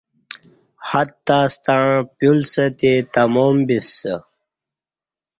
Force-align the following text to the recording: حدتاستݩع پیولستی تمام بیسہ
حدتاستݩع 0.89 1.91
پیولستی 2.17 2.93
تمام 3.15 3.55
بیسہ 3.67 4.15